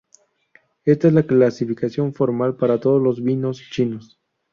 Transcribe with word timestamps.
Esta 0.83 1.09
es 1.09 1.13
la 1.13 1.27
clasificación 1.27 2.11
formal 2.15 2.55
para 2.57 2.79
todos 2.79 2.99
los 2.99 3.21
vinos 3.21 3.61
chinos. 3.69 4.19